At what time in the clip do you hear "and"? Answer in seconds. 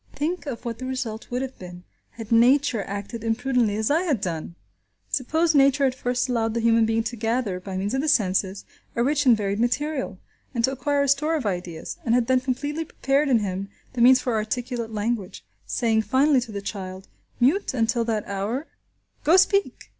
9.27-9.37, 10.55-10.63, 12.03-12.15